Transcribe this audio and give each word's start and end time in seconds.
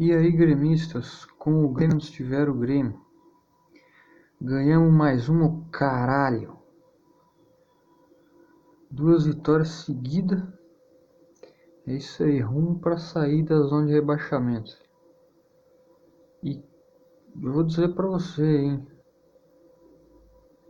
E 0.00 0.14
aí, 0.14 0.32
gremistas, 0.32 1.26
com 1.38 1.62
o 1.62 1.68
Grêmio 1.68 1.98
estiver 1.98 2.48
o 2.48 2.54
Grêmio. 2.54 2.98
Ganhamos 4.40 4.90
mais 4.90 5.28
uma, 5.28 5.62
caralho. 5.70 6.56
Duas 8.90 9.26
vitórias 9.26 9.68
seguidas. 9.68 10.42
É 11.86 11.92
isso 11.92 12.22
aí, 12.22 12.40
rumo 12.40 12.78
para 12.78 12.96
sair 12.96 13.42
da 13.42 13.60
zona 13.60 13.88
de 13.88 13.92
rebaixamento. 13.92 14.74
E 16.42 16.64
eu 17.42 17.52
vou 17.52 17.62
dizer 17.62 17.94
para 17.94 18.06
você, 18.06 18.56
hein, 18.56 18.86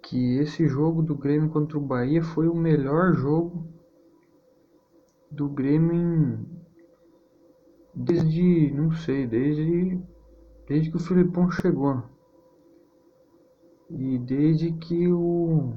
que 0.02 0.38
esse 0.38 0.66
jogo 0.66 1.02
do 1.02 1.14
Grêmio 1.14 1.50
contra 1.50 1.78
o 1.78 1.80
Bahia 1.80 2.20
foi 2.20 2.48
o 2.48 2.56
melhor 2.56 3.12
jogo 3.12 3.64
do 5.30 5.48
Grêmio 5.48 5.92
em, 5.94 6.59
desde, 8.04 8.70
não 8.72 8.90
sei, 8.92 9.26
desde 9.26 10.00
desde 10.66 10.90
que 10.90 10.96
o 10.96 11.00
Filipão 11.00 11.50
chegou. 11.50 12.02
E 13.90 14.18
desde 14.18 14.72
que 14.72 15.08
o 15.12 15.74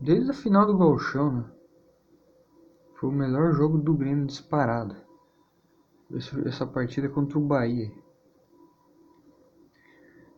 desde 0.00 0.30
a 0.30 0.34
final 0.34 0.66
do 0.66 0.78
Gauchão, 0.78 1.32
né? 1.32 1.44
Foi 2.94 3.10
o 3.10 3.12
melhor 3.12 3.52
jogo 3.52 3.78
do 3.78 3.94
Grêmio 3.94 4.26
disparado. 4.26 4.94
Essa 6.46 6.64
partida 6.66 7.08
contra 7.08 7.38
o 7.38 7.44
Bahia. 7.44 7.90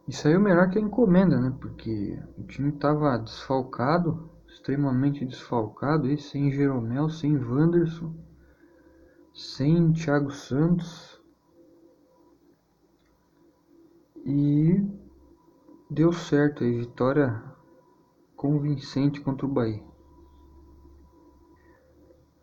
E 0.08 0.12
saiu 0.12 0.40
melhor 0.40 0.70
que 0.70 0.78
a 0.78 0.82
encomenda, 0.82 1.38
né? 1.38 1.54
Porque 1.60 2.18
o 2.38 2.44
time 2.44 2.70
estava 2.70 3.18
desfalcado, 3.18 4.30
extremamente 4.46 5.24
desfalcado, 5.26 6.10
e 6.10 6.16
sem 6.16 6.50
Jeromel, 6.50 7.10
sem 7.10 7.36
Wanderson, 7.36 8.14
sem 9.34 9.92
Thiago 9.92 10.30
Santos. 10.30 11.20
E 14.24 14.80
deu 15.90 16.12
certo 16.12 16.62
aí, 16.62 16.78
vitória 16.78 17.42
convincente 18.36 19.20
contra 19.20 19.44
o 19.44 19.52
Bahia. 19.52 19.82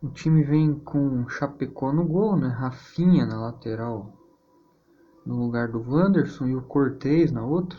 O 0.02 0.10
time 0.10 0.42
vem 0.44 0.78
com 0.80 1.26
Chapecó 1.28 1.92
no 1.92 2.04
gol, 2.04 2.36
né? 2.36 2.48
Rafinha 2.48 3.24
na 3.24 3.40
lateral 3.40 4.12
no 5.24 5.36
lugar 5.36 5.68
do 5.68 5.80
Wanderson 5.80 6.48
e 6.48 6.56
o 6.56 6.62
Cortez 6.62 7.32
na 7.32 7.44
outra. 7.44 7.78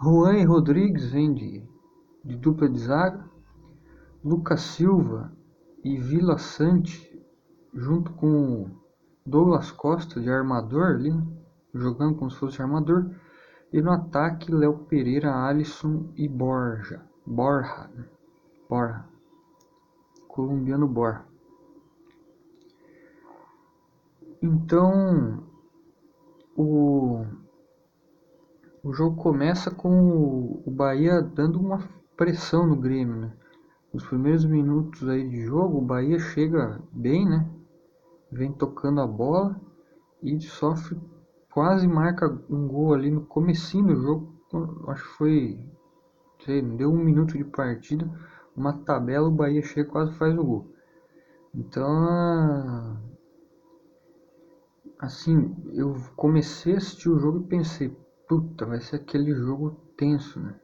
Juan 0.00 0.38
e 0.38 0.44
Rodrigues 0.44 1.10
vêm 1.10 1.34
de, 1.34 1.68
de 2.24 2.36
dupla 2.36 2.68
de 2.68 2.78
zaga. 2.78 3.28
Lucas 4.22 4.60
Silva 4.60 5.32
e 5.84 5.96
Vila 5.96 6.38
Sante 6.38 7.10
junto 7.74 8.12
com 8.12 8.70
Douglas 9.24 9.70
Costa 9.70 10.20
de 10.20 10.30
armador 10.30 10.96
ali, 10.96 11.12
jogando 11.74 12.16
como 12.16 12.30
se 12.30 12.36
fosse 12.38 12.60
armador. 12.60 13.10
E 13.72 13.80
no 13.80 13.92
ataque, 13.92 14.52
Léo 14.52 14.78
Pereira, 14.86 15.32
Alisson 15.46 16.12
e 16.16 16.28
Borja. 16.28 17.02
Borja. 17.24 17.88
Né? 17.94 18.04
Borja. 18.68 19.04
Colombiano 20.26 20.88
Borja. 20.88 21.24
Então, 24.42 25.44
o, 26.56 27.24
o 28.82 28.92
jogo 28.92 29.16
começa 29.16 29.70
com 29.70 30.62
o 30.64 30.70
Bahia 30.70 31.20
dando 31.22 31.60
uma 31.60 31.88
pressão 32.16 32.66
no 32.66 32.74
Grêmio, 32.74 33.16
né? 33.16 33.32
Nos 33.92 34.06
primeiros 34.06 34.44
minutos 34.44 35.08
aí 35.08 35.28
de 35.28 35.44
jogo, 35.44 35.78
o 35.78 35.84
Bahia 35.84 36.18
chega 36.18 36.80
bem, 36.92 37.28
né? 37.28 37.50
Vem 38.30 38.52
tocando 38.52 39.00
a 39.00 39.06
bola 39.06 39.60
e 40.22 40.40
sofre, 40.40 40.96
quase 41.52 41.88
marca 41.88 42.28
um 42.48 42.68
gol 42.68 42.94
ali 42.94 43.10
no 43.10 43.26
comecinho 43.26 43.88
do 43.88 43.96
jogo. 43.96 44.32
Acho 44.86 45.02
que 45.02 45.16
foi, 45.16 45.60
sei, 46.44 46.62
deu 46.62 46.92
um 46.92 47.04
minuto 47.04 47.36
de 47.36 47.42
partida, 47.42 48.08
uma 48.56 48.72
tabela, 48.72 49.26
o 49.26 49.32
Bahia 49.32 49.62
chega 49.62 49.90
quase 49.90 50.12
faz 50.14 50.38
o 50.38 50.44
gol. 50.44 50.74
Então, 51.52 52.96
assim, 55.00 55.56
eu 55.72 55.96
comecei 56.14 56.74
a 56.74 56.76
assistir 56.76 57.08
o 57.08 57.18
jogo 57.18 57.40
e 57.40 57.48
pensei, 57.48 57.96
puta, 58.28 58.66
vai 58.66 58.80
ser 58.80 58.96
aquele 58.96 59.34
jogo 59.34 59.72
tenso, 59.96 60.38
né? 60.38 60.54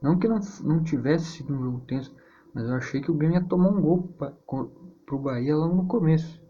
Não 0.00 0.16
que 0.16 0.28
não, 0.28 0.38
não 0.62 0.82
tivesse 0.82 1.38
sido 1.38 1.54
um 1.54 1.62
jogo 1.62 1.80
tenso, 1.86 2.14
mas 2.54 2.64
eu 2.68 2.74
achei 2.74 3.00
que 3.00 3.10
o 3.10 3.14
Grêmio 3.14 3.40
ia 3.40 3.48
tomar 3.48 3.70
um 3.70 3.80
gol 3.80 4.02
pra, 4.18 4.32
pro 5.06 5.18
Bahia 5.18 5.56
logo 5.56 5.74
no 5.74 5.86
começo. 5.86 6.40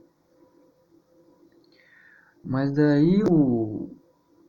Mas 2.44 2.74
daí 2.74 3.22
o, 3.30 3.90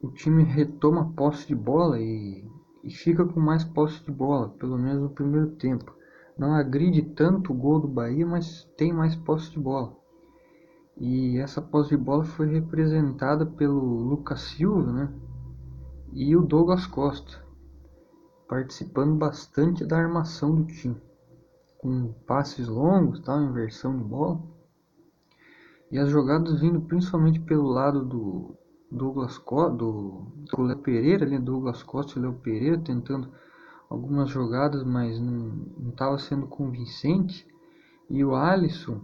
o 0.02 0.12
time 0.12 0.44
retoma 0.44 1.02
a 1.02 1.06
posse 1.06 1.48
de 1.48 1.56
bola 1.56 2.00
e, 2.00 2.44
e 2.84 2.90
fica 2.90 3.24
com 3.24 3.40
mais 3.40 3.64
posse 3.64 4.04
de 4.04 4.12
bola, 4.12 4.50
pelo 4.50 4.78
menos 4.78 5.02
no 5.04 5.10
primeiro 5.10 5.52
tempo. 5.52 5.96
Não 6.38 6.54
agride 6.54 7.04
tanto 7.04 7.54
o 7.54 7.56
gol 7.56 7.80
do 7.80 7.88
Bahia, 7.88 8.26
mas 8.26 8.64
tem 8.76 8.92
mais 8.92 9.16
posse 9.16 9.52
de 9.52 9.60
bola. 9.60 9.96
E 10.98 11.38
essa 11.38 11.62
posse 11.62 11.92
de 11.92 11.98
bola 11.98 12.24
foi 12.24 12.48
representada 12.48 13.46
pelo 13.46 13.80
Lucas 13.80 14.42
Silva 14.42 14.92
né? 14.92 15.14
e 16.12 16.36
o 16.36 16.42
Douglas 16.42 16.86
Costa, 16.86 17.44
participando 18.48 19.16
bastante 19.16 19.86
da 19.86 19.98
armação 19.98 20.56
do 20.56 20.66
time, 20.66 20.96
com 21.84 22.14
passes 22.26 22.70
longos, 22.70 23.20
tal, 23.20 23.44
inversão 23.44 23.98
de 23.98 24.06
bola. 24.06 24.42
E 25.92 26.00
as 26.00 26.10
jogadas 26.10 26.62
vindo 26.62 26.80
principalmente 26.80 27.42
pelo 27.42 27.68
lado 27.68 28.06
do 28.06 28.56
Douglas 28.90 29.38
Costa, 29.38 29.76
do, 29.76 30.26
do 30.50 30.62
Léo 30.64 30.78
Pereira, 30.78 31.26
ali, 31.26 31.38
Douglas 31.38 31.84
Costa 31.84 32.18
e 32.18 32.22
Léo 32.22 32.36
Pereira, 32.36 32.78
tentando 32.80 33.30
algumas 33.90 34.30
jogadas, 34.30 34.84
mas 34.84 35.20
não 35.20 35.90
estava 35.90 36.18
sendo 36.18 36.48
convincente. 36.48 37.46
E 38.10 38.24
o 38.24 38.34
Alisson 38.34 39.02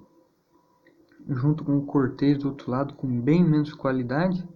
junto 1.27 1.65
com 1.65 1.77
o 1.77 1.85
Cortez 1.85 2.37
do 2.37 2.47
outro 2.47 2.71
lado 2.71 2.93
com 2.93 3.07
bem 3.21 3.43
menos 3.43 3.73
qualidade. 3.73 4.47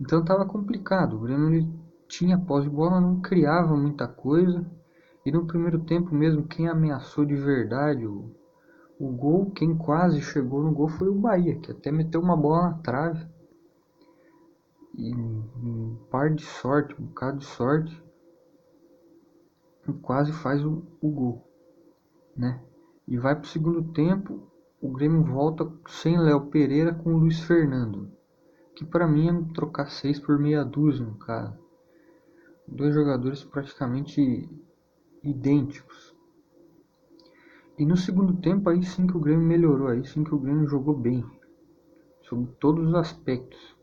Então 0.00 0.20
estava 0.20 0.44
complicado. 0.44 1.20
O 1.20 1.28
ele 1.28 1.68
tinha 2.08 2.36
pós 2.36 2.64
de 2.64 2.70
bola, 2.70 3.00
não 3.00 3.20
criava 3.20 3.76
muita 3.76 4.08
coisa. 4.08 4.66
E 5.24 5.30
no 5.30 5.46
primeiro 5.46 5.80
tempo 5.80 6.14
mesmo, 6.14 6.46
quem 6.46 6.68
ameaçou 6.68 7.24
de 7.24 7.34
verdade 7.34 8.06
o, 8.06 8.34
o 8.98 9.08
gol, 9.12 9.50
quem 9.50 9.76
quase 9.76 10.20
chegou 10.20 10.62
no 10.62 10.72
gol 10.72 10.88
foi 10.88 11.08
o 11.08 11.14
Bahia, 11.14 11.58
que 11.58 11.70
até 11.70 11.92
meteu 11.92 12.20
uma 12.20 12.36
bola 12.36 12.70
na 12.70 12.78
trave. 12.78 13.26
E 14.96 15.14
um 15.14 15.96
par 16.10 16.34
de 16.34 16.44
sorte, 16.44 16.94
um 17.00 17.06
bocado 17.06 17.38
de 17.38 17.46
sorte, 17.46 18.02
quase 20.02 20.32
faz 20.32 20.64
o, 20.64 20.82
o 21.00 21.10
gol, 21.10 21.48
né? 22.36 22.60
E 23.06 23.18
vai 23.18 23.34
para 23.34 23.44
o 23.44 23.48
segundo 23.48 23.82
tempo, 23.92 24.50
o 24.80 24.90
Grêmio 24.90 25.24
volta 25.24 25.70
sem 25.88 26.18
Léo 26.18 26.46
Pereira 26.46 26.94
com 26.94 27.16
Luiz 27.16 27.40
Fernando, 27.40 28.10
que 28.74 28.84
para 28.84 29.06
mim 29.06 29.28
é 29.28 29.54
trocar 29.54 29.90
seis 29.90 30.18
por 30.18 30.38
meia 30.38 30.64
dúzia 30.64 31.06
cara. 31.20 31.58
Dois 32.66 32.94
jogadores 32.94 33.42
praticamente 33.42 34.48
idênticos. 35.22 36.16
E 37.78 37.84
no 37.86 37.96
segundo 37.96 38.34
tempo 38.34 38.68
aí 38.68 38.82
sim 38.82 39.06
que 39.06 39.16
o 39.16 39.20
Grêmio 39.20 39.46
melhorou, 39.46 39.88
aí 39.88 40.04
sim 40.04 40.22
que 40.22 40.34
o 40.34 40.38
Grêmio 40.38 40.66
jogou 40.66 40.94
bem, 40.94 41.24
sobre 42.22 42.46
todos 42.60 42.88
os 42.88 42.94
aspectos. 42.94 43.76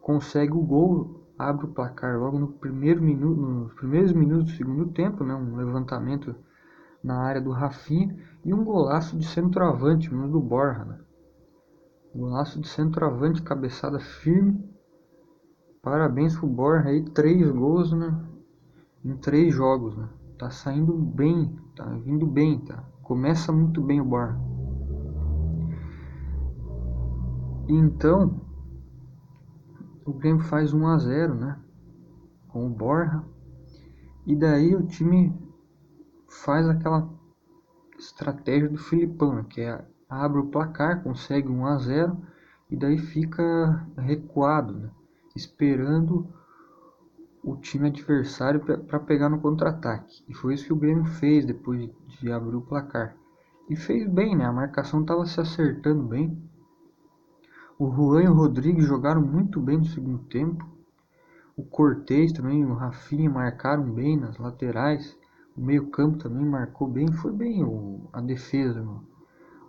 Consegue 0.00 0.52
o 0.52 0.62
gol, 0.62 1.26
abre 1.38 1.66
o 1.66 1.72
placar 1.72 2.18
logo 2.18 2.38
no 2.38 2.48
primeiro 2.48 3.02
minuto, 3.02 3.40
nos 3.40 3.72
primeiros 3.74 4.12
minutos 4.12 4.52
do 4.52 4.56
segundo 4.56 4.92
tempo, 4.92 5.24
né, 5.24 5.34
um 5.34 5.56
levantamento 5.56 6.34
na 7.02 7.20
área 7.20 7.40
do 7.40 7.50
Rafinha 7.50 8.16
e 8.44 8.52
um 8.52 8.64
golaço 8.64 9.16
de 9.16 9.26
centroavante, 9.26 10.12
um 10.14 10.30
do 10.30 10.40
Borja. 10.40 10.84
Né? 10.84 11.00
Golaço 12.14 12.60
de 12.60 12.68
centroavante, 12.68 13.42
cabeçada 13.42 13.98
firme. 14.00 14.68
Parabéns 15.82 16.36
pro 16.36 16.46
Borja 16.46 16.88
aí, 16.88 17.04
três 17.10 17.48
gols 17.50 17.92
né? 17.92 18.22
em 19.04 19.16
três 19.16 19.54
jogos. 19.54 19.96
Né? 19.96 20.08
Tá 20.38 20.50
saindo 20.50 20.92
bem, 20.94 21.58
tá 21.74 21.84
vindo 21.84 22.24
bem, 22.24 22.60
tá? 22.60 22.84
Começa 23.02 23.50
muito 23.50 23.82
bem 23.82 24.00
o 24.00 24.04
Borja. 24.04 24.38
Então, 27.68 28.40
o 30.04 30.12
Grêmio 30.12 30.44
faz 30.44 30.72
1 30.72 30.86
a 30.86 30.98
0 30.98 31.34
né? 31.34 31.58
Com 32.46 32.66
o 32.66 32.70
Borja. 32.70 33.22
E 34.24 34.36
daí 34.36 34.76
o 34.76 34.86
time 34.86 35.36
faz 36.28 36.68
aquela 36.68 37.08
estratégia 37.98 38.68
do 38.68 38.78
Filipão, 38.78 39.34
né, 39.34 39.46
que 39.48 39.60
é 39.60 39.84
abre 40.08 40.38
o 40.38 40.46
placar, 40.46 41.02
consegue 41.02 41.48
1 41.48 41.66
a 41.66 41.78
0 41.78 42.16
e 42.70 42.76
daí 42.76 42.98
fica 42.98 43.86
recuado, 43.96 44.74
né, 44.74 44.90
esperando 45.34 46.32
o 47.42 47.56
time 47.56 47.88
adversário 47.88 48.60
para 48.60 49.00
pegar 49.00 49.28
no 49.28 49.40
contra-ataque. 49.40 50.24
E 50.28 50.34
foi 50.34 50.54
isso 50.54 50.66
que 50.66 50.72
o 50.72 50.76
Grêmio 50.76 51.04
fez 51.04 51.46
depois 51.46 51.90
de 52.20 52.32
abrir 52.32 52.56
o 52.56 52.62
placar. 52.62 53.16
E 53.68 53.76
fez 53.76 54.08
bem, 54.08 54.36
né? 54.36 54.44
A 54.44 54.52
marcação 54.52 55.02
estava 55.02 55.24
se 55.26 55.40
acertando 55.40 56.02
bem. 56.02 56.36
O 57.78 57.90
Juan 57.90 58.24
e 58.24 58.28
o 58.28 58.34
Rodrigues 58.34 58.84
jogaram 58.84 59.20
muito 59.20 59.60
bem 59.60 59.78
no 59.78 59.84
segundo 59.84 60.24
tempo. 60.24 60.66
O 61.56 61.62
Cortez 61.62 62.32
também, 62.32 62.64
o 62.64 62.74
Rafinha 62.74 63.30
marcaram 63.30 63.92
bem 63.92 64.16
nas 64.16 64.36
laterais. 64.38 65.16
O 65.56 65.60
meio-campo 65.60 66.18
também 66.18 66.44
marcou 66.44 66.88
bem. 66.88 67.12
Foi 67.12 67.32
bem 67.32 67.62
o, 67.62 68.08
a 68.12 68.20
defesa, 68.20 68.82
mano. 68.82 69.06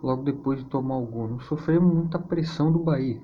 logo 0.02 0.22
depois 0.22 0.58
de 0.58 0.66
tomar 0.66 0.96
o 0.96 1.06
gol. 1.06 1.28
Não 1.28 1.40
sofremos 1.40 1.92
muita 1.92 2.18
pressão 2.18 2.72
do 2.72 2.78
Bahia. 2.78 3.20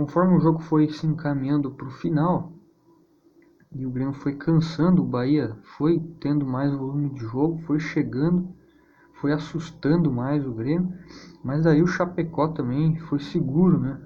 Conforme 0.00 0.38
o 0.38 0.40
jogo 0.40 0.60
foi 0.60 0.88
se 0.88 1.06
encaminhando 1.06 1.70
para 1.72 1.86
o 1.86 1.90
final, 1.90 2.54
e 3.70 3.84
o 3.84 3.90
Grêmio 3.90 4.14
foi 4.14 4.34
cansando, 4.34 5.02
o 5.02 5.06
Bahia 5.06 5.54
foi 5.76 6.00
tendo 6.18 6.46
mais 6.46 6.72
volume 6.72 7.10
de 7.10 7.20
jogo, 7.20 7.58
foi 7.66 7.78
chegando, 7.78 8.48
foi 9.20 9.30
assustando 9.30 10.10
mais 10.10 10.46
o 10.46 10.54
Grêmio, 10.54 10.90
mas 11.44 11.64
daí 11.64 11.82
o 11.82 11.86
Chapecó 11.86 12.48
também 12.48 12.98
foi 12.98 13.20
seguro, 13.20 13.78
né? 13.78 14.00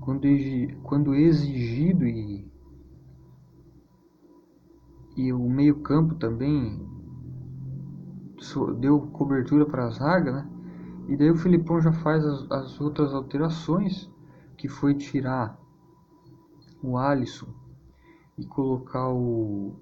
Quando, 0.00 0.26
quando 0.82 1.14
exigido 1.14 2.06
e, 2.06 2.50
e 5.14 5.30
o 5.30 5.46
meio-campo 5.46 6.14
também 6.14 6.88
deu 8.78 8.98
cobertura 9.12 9.66
para 9.66 9.88
a 9.88 9.90
zaga, 9.90 10.32
né? 10.32 10.50
E 11.06 11.18
daí 11.18 11.30
o 11.30 11.36
Filipão 11.36 11.82
já 11.82 11.92
faz 11.92 12.24
as, 12.24 12.50
as 12.50 12.80
outras 12.80 13.12
alterações, 13.12 14.09
que 14.60 14.68
foi 14.68 14.94
tirar 14.94 15.58
o 16.82 16.98
Alisson 16.98 17.48
e 18.36 18.44
colocar 18.44 19.08
o 19.08 19.74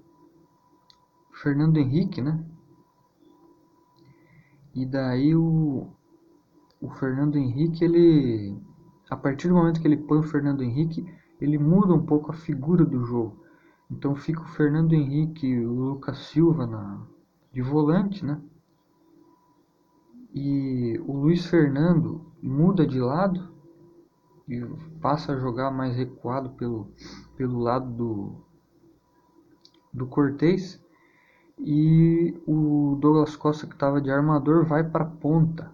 Fernando 1.32 1.78
Henrique, 1.78 2.22
né? 2.22 2.44
E 4.72 4.86
daí 4.86 5.34
o, 5.34 5.88
o 6.80 6.90
Fernando 6.90 7.36
Henrique, 7.36 7.84
ele 7.84 8.56
a 9.10 9.16
partir 9.16 9.48
do 9.48 9.54
momento 9.54 9.80
que 9.80 9.88
ele 9.88 9.96
põe 9.96 10.20
o 10.20 10.22
Fernando 10.22 10.62
Henrique, 10.62 11.04
ele 11.40 11.58
muda 11.58 11.92
um 11.92 12.06
pouco 12.06 12.30
a 12.30 12.34
figura 12.34 12.84
do 12.84 13.04
jogo. 13.04 13.44
Então 13.90 14.14
fica 14.14 14.42
o 14.42 14.48
Fernando 14.48 14.92
Henrique 14.92 15.44
e 15.44 15.66
o 15.66 15.72
Lucas 15.72 16.18
Silva 16.18 16.68
na, 16.68 17.04
de 17.52 17.62
volante, 17.62 18.24
né? 18.24 18.40
E 20.32 21.00
o 21.04 21.14
Luiz 21.14 21.46
Fernando 21.46 22.24
muda 22.40 22.86
de 22.86 23.00
lado 23.00 23.57
e 24.48 24.64
passa 25.00 25.32
a 25.32 25.38
jogar 25.38 25.70
mais 25.70 25.94
recuado 25.94 26.50
pelo, 26.50 26.90
pelo 27.36 27.58
lado 27.58 27.90
do, 27.90 28.44
do 29.92 30.06
Cortez. 30.06 30.82
E 31.58 32.40
o 32.46 32.96
Douglas 33.00 33.36
Costa 33.36 33.66
que 33.66 33.74
estava 33.74 34.00
de 34.00 34.10
armador 34.10 34.64
vai 34.64 34.82
para 34.88 35.04
ponta. 35.04 35.72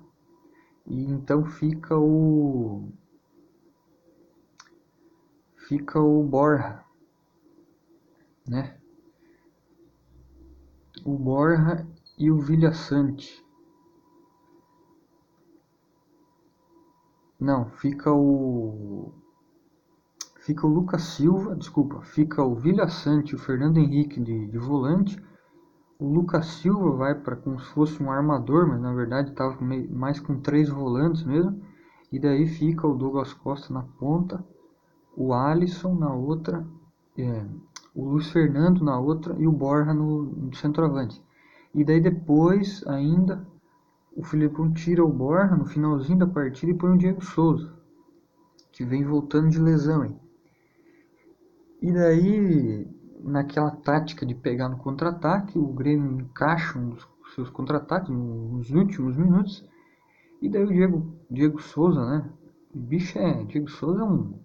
E 0.86 1.04
então 1.04 1.44
fica 1.44 1.96
o 1.96 2.88
fica 5.56 5.98
o 5.98 6.22
Borja 6.22 6.84
né? 8.46 8.76
O 11.04 11.16
Borja 11.16 11.86
e 12.18 12.30
o 12.30 12.38
Vilhaçante 12.38 13.43
não 17.44 17.66
fica 17.66 18.10
o 18.12 19.12
fica 20.40 20.66
o 20.66 20.70
Lucas 20.70 21.02
Silva, 21.02 21.54
desculpa, 21.54 22.00
fica 22.02 22.42
o 22.42 22.54
Vilha 22.54 22.88
Sante 22.88 23.34
o 23.34 23.38
Fernando 23.38 23.78
Henrique 23.78 24.20
de, 24.20 24.46
de 24.46 24.58
volante. 24.58 25.22
O 25.98 26.06
Lucas 26.06 26.46
Silva 26.46 26.90
vai 26.96 27.14
para 27.14 27.36
como 27.36 27.60
se 27.60 27.66
fosse 27.72 28.02
um 28.02 28.10
armador, 28.10 28.66
mas 28.66 28.80
na 28.80 28.92
verdade 28.92 29.30
estava 29.30 29.56
mais 29.90 30.18
com 30.18 30.40
três 30.40 30.68
volantes 30.68 31.22
mesmo. 31.24 31.62
E 32.10 32.18
daí 32.18 32.46
fica 32.46 32.86
o 32.86 32.94
Douglas 32.94 33.32
Costa 33.32 33.72
na 33.72 33.82
ponta, 33.82 34.44
o 35.16 35.32
Alisson 35.32 35.94
na 35.94 36.12
outra, 36.12 36.66
é, 37.16 37.44
o 37.94 38.04
Luiz 38.04 38.30
Fernando 38.30 38.84
na 38.84 38.98
outra 38.98 39.34
e 39.38 39.46
o 39.46 39.52
Borja 39.52 39.94
no, 39.94 40.24
no 40.24 40.54
centroavante. 40.54 41.22
E 41.74 41.84
daí 41.84 42.00
depois 42.00 42.84
ainda 42.86 43.46
o 44.16 44.22
Filipão 44.22 44.72
tira 44.72 45.04
o 45.04 45.12
Borja 45.12 45.56
no 45.56 45.64
finalzinho 45.64 46.18
da 46.18 46.26
partida 46.26 46.70
e 46.70 46.76
põe 46.76 46.92
o 46.92 46.98
Diego 46.98 47.24
Souza, 47.24 47.72
que 48.72 48.84
vem 48.84 49.04
voltando 49.04 49.50
de 49.50 49.58
lesão. 49.58 50.04
Hein? 50.04 50.16
E 51.82 51.92
daí, 51.92 52.88
naquela 53.20 53.72
tática 53.72 54.24
de 54.24 54.34
pegar 54.34 54.68
no 54.68 54.76
contra-ataque, 54.76 55.58
o 55.58 55.66
Grêmio 55.66 56.20
encaixa 56.20 56.78
dos 56.78 57.06
seus 57.34 57.50
contra-ataques 57.50 58.10
nos 58.10 58.70
últimos 58.70 59.16
minutos. 59.16 59.68
E 60.40 60.48
daí 60.48 60.64
o 60.64 60.68
Diego, 60.68 61.16
Diego 61.30 61.60
Souza, 61.60 62.04
né? 62.04 62.30
O 62.74 62.78
bicho 62.78 63.18
é. 63.18 63.44
Diego 63.44 63.68
Souza 63.68 64.00
é 64.00 64.04
um. 64.04 64.38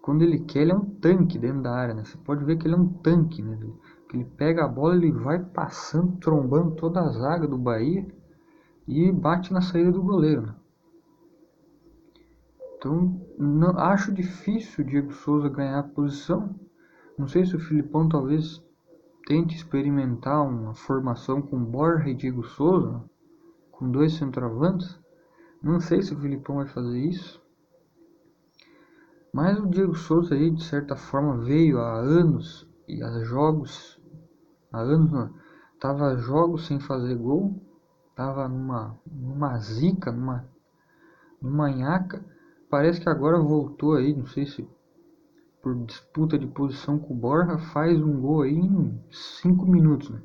Quando 0.00 0.22
ele 0.22 0.40
quer, 0.40 0.62
ele 0.62 0.72
é 0.72 0.74
um 0.74 0.84
tanque 0.84 1.38
dentro 1.38 1.62
da 1.62 1.72
área, 1.72 1.94
né? 1.94 2.04
Você 2.04 2.16
pode 2.18 2.44
ver 2.44 2.56
que 2.56 2.66
ele 2.66 2.74
é 2.74 2.78
um 2.78 2.88
tanque, 2.88 3.42
né? 3.42 3.58
Ele 4.12 4.24
pega 4.24 4.64
a 4.64 4.68
bola, 4.68 4.96
ele 4.96 5.10
vai 5.10 5.38
passando, 5.38 6.18
trombando 6.18 6.74
toda 6.74 7.00
a 7.00 7.10
zaga 7.12 7.46
do 7.46 7.56
Bahia 7.56 8.06
e 8.86 9.10
bate 9.12 9.52
na 9.52 9.60
saída 9.60 9.92
do 9.92 10.02
goleiro. 10.02 10.42
Né? 10.42 10.54
Então, 12.76 13.20
não, 13.38 13.78
acho 13.78 14.12
difícil 14.12 14.84
o 14.84 14.88
Diego 14.88 15.12
Souza 15.12 15.48
ganhar 15.48 15.78
a 15.78 15.84
posição. 15.84 16.54
Não 17.16 17.28
sei 17.28 17.46
se 17.46 17.54
o 17.54 17.60
Filipão 17.60 18.08
talvez 18.08 18.60
tente 19.26 19.54
experimentar 19.54 20.44
uma 20.44 20.74
formação 20.74 21.40
com 21.40 21.64
Borja 21.64 22.08
e 22.08 22.14
Diego 22.14 22.42
Souza, 22.42 23.04
com 23.70 23.88
dois 23.88 24.14
centroavantes. 24.14 24.98
Não 25.62 25.78
sei 25.78 26.02
se 26.02 26.12
o 26.12 26.18
Filipão 26.18 26.56
vai 26.56 26.66
fazer 26.66 26.98
isso. 26.98 27.40
Mas 29.32 29.58
o 29.58 29.68
Diego 29.68 29.94
Souza 29.94 30.34
aí, 30.34 30.50
de 30.50 30.64
certa 30.64 30.96
forma, 30.96 31.38
veio 31.38 31.78
há 31.78 31.94
anos 31.94 32.68
e 32.88 33.02
há 33.02 33.22
jogos, 33.22 33.98
há 34.72 34.80
anos 34.80 35.10
não, 35.10 35.32
tava 35.78 36.16
jogos 36.16 36.66
sem 36.66 36.80
fazer 36.80 37.14
gol, 37.14 37.62
tava 38.22 38.48
numa, 38.48 38.96
numa 39.10 39.58
zica, 39.58 40.12
numa, 40.12 40.48
numa 41.40 41.68
nhaca 41.70 42.24
Parece 42.70 43.02
que 43.02 43.08
agora 43.10 43.38
voltou 43.38 43.96
aí, 43.96 44.16
não 44.16 44.24
sei 44.24 44.46
se 44.46 44.66
por 45.62 45.76
disputa 45.84 46.38
de 46.38 46.46
posição 46.46 46.98
com 46.98 47.12
o 47.12 47.16
Borja, 47.16 47.58
faz 47.58 48.00
um 48.00 48.18
gol 48.18 48.42
aí 48.42 48.56
em 48.56 48.98
5 49.10 49.66
minutos. 49.66 50.08
Né? 50.08 50.22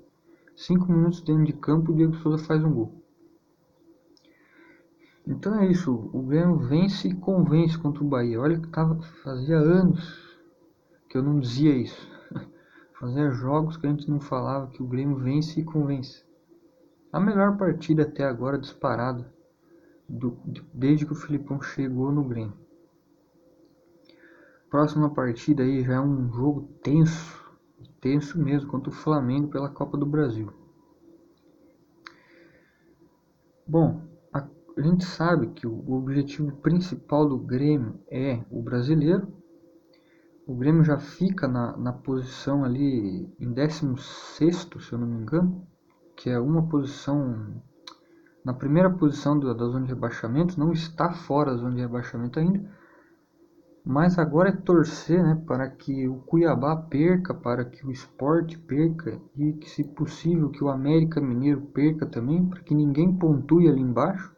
5 0.56 0.90
minutos 0.90 1.22
dentro 1.22 1.44
de 1.44 1.52
campo, 1.52 1.92
o 1.92 1.96
Diego 1.96 2.16
Souza 2.16 2.46
faz 2.46 2.64
um 2.64 2.72
gol. 2.72 3.04
Então 5.28 5.60
é 5.60 5.68
isso, 5.68 6.10
o 6.13 6.22
Grêmio 6.22 6.58
vence 6.58 7.10
e 7.10 7.13
convence 7.13 7.77
contra 7.77 8.01
o 8.01 8.08
Bahia. 8.08 8.39
Olha 8.39 8.58
que 8.58 8.70
tava, 8.70 8.98
fazia 9.24 9.58
anos 9.58 10.39
que 11.10 11.18
eu 11.18 11.24
não 11.24 11.42
dizia 11.42 11.75
isso. 11.75 12.10
Fazia 12.98 13.30
jogos 13.30 13.75
que 13.75 13.86
a 13.86 13.89
gente 13.89 14.10
não 14.10 14.22
falava 14.22 14.72
que 14.72 14.82
o 14.82 14.88
Grêmio 14.88 15.18
vence 15.18 15.60
e 15.60 15.66
convence. 15.66 16.25
A 17.12 17.20
melhor 17.20 17.58
partida 17.58 18.04
até 18.04 18.24
agora 18.24 18.58
disparada 18.58 19.32
do, 20.08 20.38
desde 20.74 21.06
que 21.06 21.14
o 21.14 21.16
Filipão 21.16 21.62
chegou 21.62 22.12
no 22.12 22.24
Grêmio. 22.24 22.58
Próxima 24.70 25.10
partida 25.10 25.64
aí 25.64 25.84
já 25.84 25.96
é 25.96 26.00
um 26.00 26.30
jogo 26.32 26.64
tenso, 26.84 27.58
tenso 28.02 28.38
mesmo, 28.38 28.70
contra 28.70 28.90
o 28.90 28.94
Flamengo 28.94 29.48
pela 29.48 29.70
Copa 29.70 29.98
do 29.98 30.06
Brasil. 30.06 30.52
Bom, 33.66 34.02
a, 34.34 34.46
a 34.78 34.82
gente 34.82 35.06
sabe 35.06 35.48
que 35.48 35.66
o, 35.66 35.92
objetivo 35.94 36.56
principal 36.58 37.28
do 37.28 37.38
Grêmio 37.38 38.00
é 38.10 38.44
o 38.52 38.62
brasileiro. 38.62 39.28
O 40.46 40.54
Grêmio 40.54 40.84
já 40.84 40.98
fica 40.98 41.48
na, 41.48 41.78
na 41.78 41.94
posição 41.94 42.66
ali 42.66 43.34
em 43.40 43.54
16, 43.54 44.68
se 44.80 44.94
eu 44.94 45.00
não 45.00 45.08
me 45.08 45.22
engano, 45.22 45.66
que 46.17 46.29
é 46.29 46.38
uma 46.38 46.67
posição 46.67 47.62
na 48.43 48.53
primeira 48.53 48.89
posição 48.89 49.39
da 49.39 49.53
zona 49.53 49.86
de 49.86 49.93
rebaixamento, 49.93 50.59
não 50.59 50.71
está 50.71 51.12
fora 51.12 51.51
da 51.51 51.57
zona 51.57 51.75
de 51.75 51.81
rebaixamento 51.81 52.39
ainda, 52.39 52.69
mas 53.86 54.17
agora 54.17 54.50
é 54.50 54.53
torcer 54.53 55.24
né, 55.24 55.41
para 55.47 55.69
que 55.69 56.07
o 56.07 56.15
Cuiabá 56.19 56.75
perca, 56.75 57.33
para 57.33 57.63
que 57.63 57.86
o 57.86 57.91
Sport 57.91 58.57
perca 58.59 59.19
e 59.36 59.53
que, 59.53 59.69
se 59.69 59.83
possível, 59.83 60.50
que 60.50 60.63
o 60.63 60.69
América 60.69 61.21
Mineiro 61.21 61.62
perca 61.74 62.05
também, 62.05 62.45
para 62.45 62.62
que 62.62 62.74
ninguém 62.74 63.17
pontue 63.17 63.69
ali 63.69 63.81
embaixo 63.81 64.36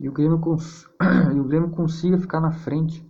e 0.00 0.08
o 0.08 0.12
Grêmio, 0.12 0.40
cons 0.40 0.88
e 1.34 1.38
o 1.38 1.44
Grêmio 1.44 1.70
consiga 1.70 2.18
ficar 2.18 2.40
na 2.40 2.52
frente 2.52 3.06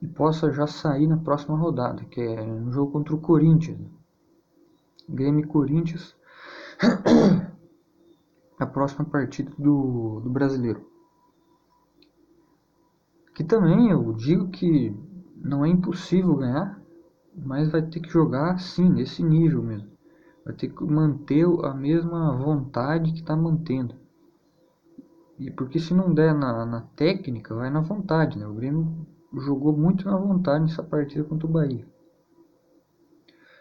e 0.00 0.08
possa 0.08 0.50
já 0.50 0.66
sair 0.66 1.06
na 1.06 1.16
próxima 1.16 1.56
rodada, 1.56 2.04
que 2.06 2.20
é 2.20 2.44
no 2.44 2.72
jogo 2.72 2.90
contra 2.90 3.14
o 3.14 3.20
Corinthians. 3.20 3.78
Grêmio 5.08 5.44
e 5.44 5.46
Corinthians 5.46 6.16
a 8.58 8.66
próxima 8.66 9.04
partida 9.04 9.52
do, 9.58 10.20
do 10.20 10.30
brasileiro. 10.30 10.84
Que 13.34 13.44
também 13.44 13.90
eu 13.90 14.12
digo 14.12 14.48
que 14.48 14.94
não 15.36 15.64
é 15.64 15.68
impossível 15.68 16.36
ganhar, 16.36 16.80
mas 17.34 17.70
vai 17.70 17.82
ter 17.82 18.00
que 18.00 18.10
jogar 18.10 18.52
assim, 18.52 18.88
nesse 18.88 19.22
nível 19.22 19.62
mesmo. 19.62 19.90
Vai 20.44 20.54
ter 20.54 20.68
que 20.68 20.84
manter 20.84 21.46
a 21.64 21.72
mesma 21.72 22.36
vontade 22.36 23.12
que 23.12 23.20
está 23.20 23.36
mantendo. 23.36 23.94
E 25.38 25.50
porque 25.50 25.78
se 25.78 25.94
não 25.94 26.12
der 26.12 26.34
na, 26.34 26.66
na 26.66 26.80
técnica, 26.80 27.54
vai 27.54 27.70
na 27.70 27.80
vontade, 27.80 28.38
né? 28.38 28.46
O 28.46 28.54
Grêmio 28.54 29.06
jogou 29.40 29.76
muito 29.76 30.04
na 30.04 30.16
vontade 30.16 30.64
nessa 30.64 30.82
partida 30.82 31.24
contra 31.24 31.46
o 31.46 31.50
Bahia. 31.50 31.86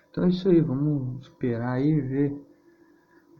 Então 0.09 0.25
é 0.25 0.29
isso 0.29 0.49
aí, 0.49 0.59
vamos 0.59 1.21
esperar 1.21 1.73
aí 1.73 2.01
ver. 2.01 2.50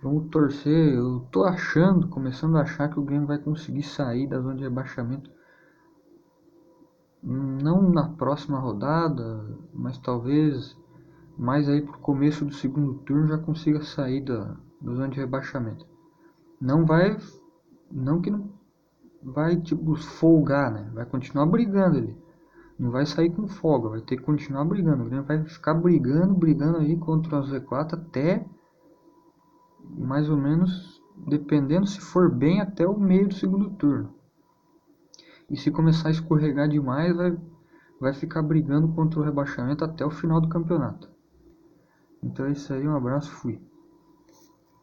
Vamos 0.02 0.30
torcer. 0.30 0.96
Eu 0.96 1.20
tô 1.32 1.44
achando, 1.44 2.08
começando 2.08 2.58
a 2.58 2.62
achar 2.62 2.90
que 2.90 3.00
o 3.00 3.04
Grêmio 3.04 3.28
vai 3.28 3.38
conseguir 3.38 3.84
sair 3.84 4.28
da 4.28 4.40
zona 4.40 4.56
de 4.56 4.64
rebaixamento. 4.64 5.30
Não 7.22 7.88
na 7.92 8.10
próxima 8.10 8.60
rodada, 8.60 9.46
mas 9.72 10.00
talvez 10.00 10.76
mais 11.38 11.70
aí 11.70 11.82
pro 11.82 12.00
começo 12.00 12.44
do 12.44 12.54
segundo 12.54 12.96
turno 13.00 13.28
já 13.28 13.38
consiga 13.38 13.82
sair 13.84 14.22
da, 14.22 14.58
da 14.82 14.92
zona 14.92 15.10
de 15.10 15.20
rebaixamento. 15.20 15.86
Não 16.60 16.84
vai. 16.84 17.16
Não 17.92 18.22
que 18.22 18.32
não 18.32 18.50
vai 19.22 19.56
tipo 19.58 19.96
folgar, 19.96 20.72
né? 20.72 20.90
Vai 20.96 21.06
continuar 21.06 21.46
brigando 21.46 22.00
ali. 22.00 22.18
Não 22.80 22.90
vai 22.90 23.06
sair 23.06 23.30
com 23.30 23.48
folga, 23.48 23.90
vai 23.90 24.02
ter 24.02 24.18
que 24.18 24.24
continuar 24.24 24.66
brigando. 24.66 25.04
O 25.04 25.06
Grêmio 25.06 25.26
vai 25.26 25.44
ficar 25.46 25.76
brigando, 25.76 26.34
brigando 26.34 26.80
aí 26.80 26.98
contra 26.98 27.40
o 27.40 27.44
Z4 27.44 27.94
até 27.94 28.44
mais 29.84 30.30
ou 30.30 30.38
menos, 30.38 31.02
dependendo 31.28 31.88
se 31.88 32.00
for 32.00 32.30
bem, 32.30 32.62
até 32.62 32.88
o 32.88 33.00
meio 33.00 33.28
do 33.28 33.34
segundo 33.34 33.70
turno. 33.72 34.14
E 35.50 35.58
se 35.58 35.72
começar 35.72 36.08
a 36.08 36.12
escorregar 36.12 36.68
demais, 36.70 37.16
vai, 37.16 37.38
vai 38.00 38.14
ficar 38.14 38.42
brigando 38.42 38.90
contra 38.90 39.20
o 39.20 39.24
rebaixamento 39.24 39.84
até 39.84 40.06
o 40.06 40.12
final 40.12 40.40
do 40.40 40.50
campeonato. 40.50 41.10
Então 42.24 42.46
é 42.46 42.52
isso 42.52 42.74
aí, 42.74 42.88
um 42.88 42.96
abraço, 42.96 43.32
fui. 43.32 43.62